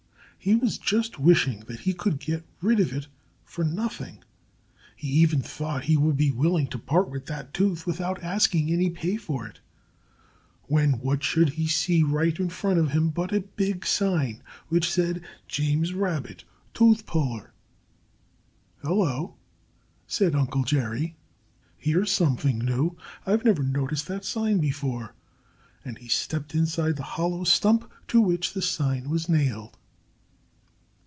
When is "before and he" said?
24.57-26.07